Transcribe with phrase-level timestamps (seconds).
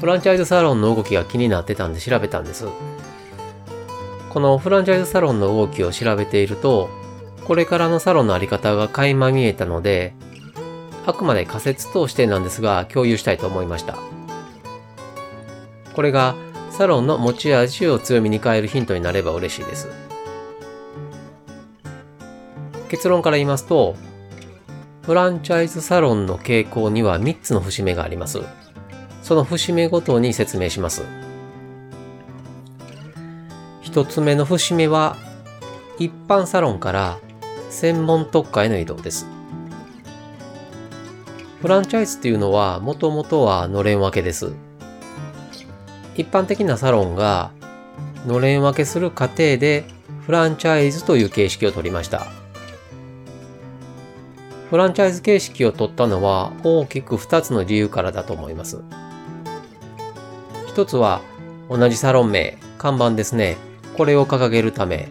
[0.00, 2.66] フランチャイズサロンの動きが気になってたんで調べたんです。
[4.30, 6.88] このフランチャイズサロンの動きを調べていると、
[7.44, 10.14] これからのサロンのあり方が垣間見えたので、
[11.04, 13.98] あくまで仮説としてなんですが共有したいと思いました。
[15.94, 16.34] これが
[16.70, 19.88] サロンの持ち味を強みに変えるヒントになれば嬉しいです。
[22.88, 23.96] 結論から言いますと、
[25.02, 28.40] フランチャイズサロンの傾向には3つの節目があります。
[29.30, 31.04] その節目ごとに説明します。
[33.80, 35.16] 一つ目の節目は、
[36.00, 37.16] 一般サロンから
[37.68, 39.28] 専門特化への移動です。
[41.62, 44.52] フランチャイズっていうのは、もともとはのれん分けです。
[46.16, 47.52] 一般的なサロンが、
[48.26, 49.84] のれん分けする過程で、
[50.26, 52.26] フランチャイズという形式を取りました。
[54.70, 58.82] フランチャイズ形式を取ったのは大きく2つの理由からだと思います。
[60.70, 61.20] 一つは
[61.68, 63.56] 同じサロン名、看板ですね。
[63.96, 65.08] これを掲げるため。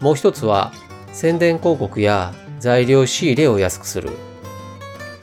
[0.00, 0.70] もう一つは
[1.14, 4.10] 宣伝広告や材料仕入れを安くする。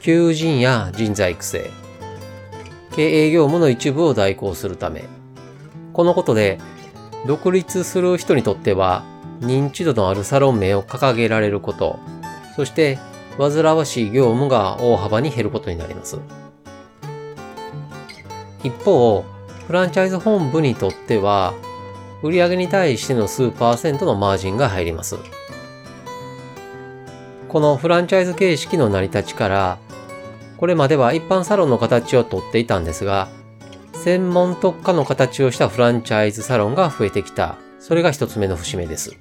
[0.02, 1.70] 求人や人材育成。
[2.96, 5.06] 経営業務の一部を代行するため。
[5.94, 6.58] このことで
[7.28, 9.04] 独立する人にとっては
[9.40, 12.00] 認知度のあるサロン名を掲げられること、
[12.56, 12.98] そして
[13.38, 16.18] 煩わしい業務が大幅に減ることになります。
[18.64, 19.24] 一方、
[19.68, 21.54] フランチャイズ本部にとっては、
[22.22, 25.18] 売上に対しての数パーセントのマージンが入ります。
[27.48, 29.78] このフランチャイズ形式の成り立ちから、
[30.58, 33.30] これまでは一般サロンの形をとっていたんですが、
[33.94, 37.56] 専門特化の形をしたフランチャイズサロンが増えてきた。
[37.80, 39.18] それが一つ目の節目です。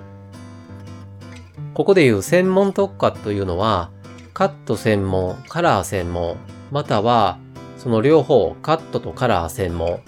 [1.75, 3.91] ここでいう専門特化というのは、
[4.35, 6.37] カット専門、カラー専門、
[6.71, 7.39] または
[7.79, 10.01] その両方、カットとカラー専門、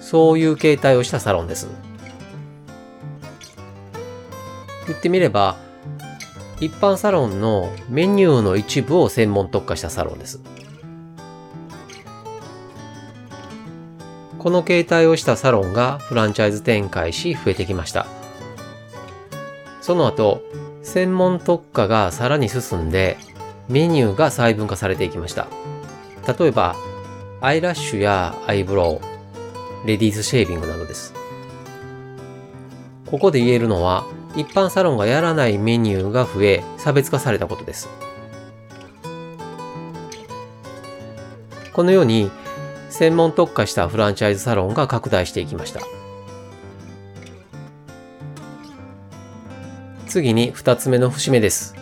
[0.00, 1.68] そういう形態をしたサロンです。
[4.86, 5.56] 言ってみれば、
[6.60, 10.40] 一般サロンのメニューの一部を専門特化したサロンです。
[14.38, 18.06] この形態をしたサロンがフランチャイズ展開し増えてきました。
[19.80, 20.42] その後、
[20.82, 23.16] 専門特化がさらに進んで、
[23.70, 25.46] メニューが細分化されていきました。
[26.38, 26.76] 例えば、
[27.40, 29.00] アイラッシュやアイブロ
[29.84, 31.12] ウ、レディースシェービングなどです。
[33.10, 37.88] ここで言えるのは、一般サロンがやらないメニューが増え、差別化されたことです。
[41.72, 42.30] このように、
[42.88, 45.80] 専門特化したフランチャイズサロンが拡大していきました。
[50.06, 51.74] 次に二つ目の節目です。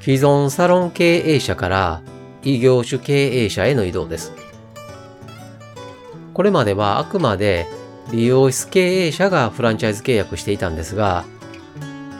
[0.00, 2.02] 既存サロン経営者から
[2.42, 4.43] 異業種経営者への移動です。
[6.34, 7.66] これまではあくまで
[8.10, 11.24] 美容室経営者がフランチャイズ契約していたんですが、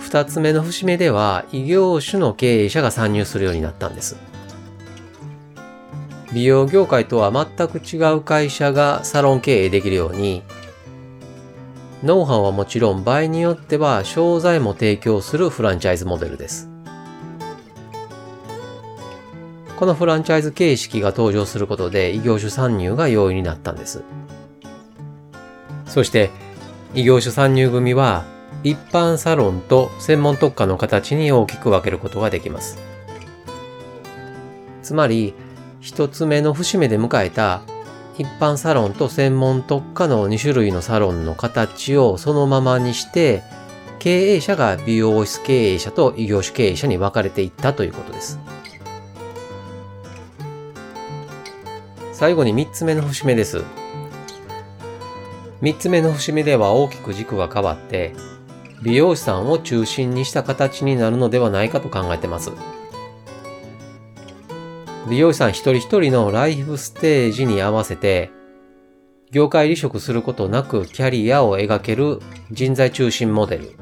[0.00, 4.16] 二つ目の節目では異業種の経営者が参入するようになったんです。
[6.32, 10.42] 美容業界とは全く違う会社がサロン経営できるように、
[12.03, 16.73] ノウハウはもちろん場合によっては商材も提供するフランチャイズモデルです。
[19.76, 24.04] このフランチャイズ形式が登場することで異業種参入が容易になったんです。
[25.86, 26.30] そして、
[26.94, 28.24] 異業種参入組は
[28.62, 32.78] 一般サロンと専門特化の形に大きく分けることができます。
[34.82, 35.34] つまり、
[35.80, 37.62] 一つ目の節目で迎えた
[38.16, 43.42] 一般サロンと専門特化の2種類のサロンの形をそのままにして、
[43.98, 48.38] 経営者が美容室経営者と異業種経営者に分かれていったということです。
[52.15, 53.65] 最後に3つ目の節目です。
[55.63, 58.15] 3つ目の節目では大きく軸が変わって、
[58.83, 62.53] 美容師さんを中心にした形になるのではないかと考えてます。
[65.11, 68.31] 美容師さん一人一人のライフステージに合わせて、
[69.33, 72.21] 業界離職することなくキャリアを描ける
[72.53, 73.72] 人材中心モデル。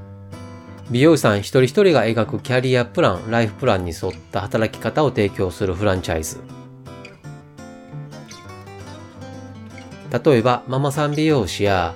[0.90, 6.61] 美容師さん一人一人が描くキャリアプラン、ライフプランに沿った働き方を提供するフランチャイズ。
[10.12, 11.94] 例えばママさん美容師や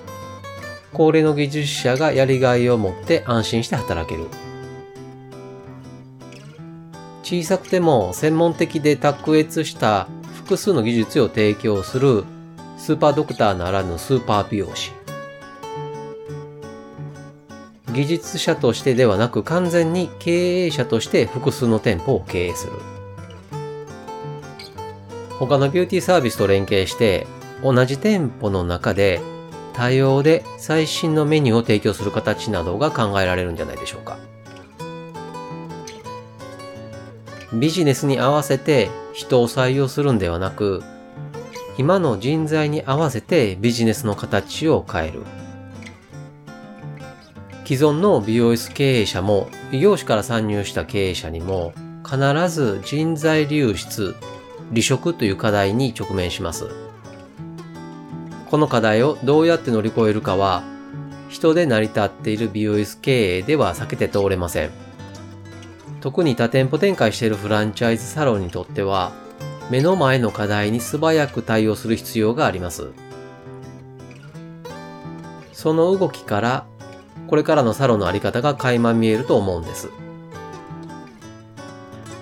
[0.94, 4.28] 高齢の技術者がやりがいを持って安心して働ける。
[7.22, 12.24] 小さくても専門的で卓越した複数の技術を提供する
[12.78, 14.92] スーパードクターならぬスーパー美容師。
[17.92, 22.72] 技術者としてではなく完全に経営者として複数の店舗を経営する。
[25.38, 27.26] 他のビューティーサービスと連携して
[27.62, 29.20] 同じ店舗の中で
[29.72, 34.18] 多様で最新のメニューを提供する形などが考えられるんじゃないでしょうか。
[37.52, 40.82] ビジネスに合わせて人を採用するんではなく、
[41.78, 45.22] 今の人材に合わせてビジネスの形を変える。
[47.64, 51.72] 既存の美容室経営者も異業種から参入した経営者にも
[52.04, 54.14] 必ず人材流出、
[54.70, 56.85] 離職という課題に直面します。
[58.50, 60.62] この課題をどうやって乗り越えるかは、
[61.28, 64.70] 人で成り立っている美容室経営では避けて通れません。
[66.00, 69.12] 特に多店舗展開しているフランチャイズサロンにとっては、
[69.70, 72.90] 目の前の課題に素早く対応する必要があります。
[75.52, 76.66] その動きから、
[77.26, 79.90] これからのサロンのあり方が垣間見えると思うんです。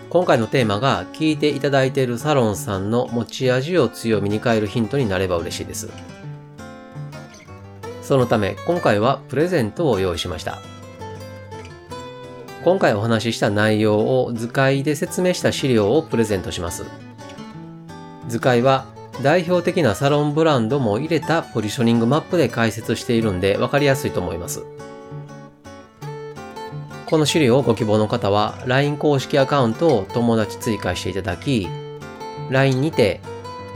[0.09, 5.91] 今回のテーマが聞いていただいているサロンさんの持ち味を強みに変えるヒントになれば嬉しいです。
[8.05, 10.61] そのため今回はプレゼントを用意しました。
[12.63, 16.85] 今回お話しした内容を図解で説明した資料をプレゼントします。
[18.29, 18.87] 図解は
[19.23, 24.65] 代表的なサロンブランドも入れたポジショニングマップで解説しているんで分かりやすいと思います。
[27.07, 31.69] この資料をご希望の方は LINE 公式アカウントを友達追加していただき、
[32.51, 33.21] LINE にて